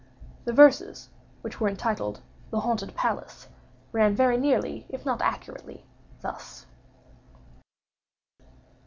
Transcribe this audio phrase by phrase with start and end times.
[0.45, 1.09] The verses,
[1.43, 3.47] which were entitled "The Haunted Palace,"
[3.91, 5.85] ran very nearly, if not accurately,
[6.23, 6.65] thus:
[8.41, 8.45] I.